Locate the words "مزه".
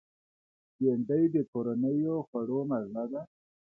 2.69-3.03